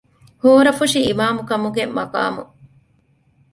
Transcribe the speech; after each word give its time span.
ހޯރަފުށި 0.43 0.99
އިމާމުކަމުގެ 1.07 1.83
މަޤާމު 1.95 2.43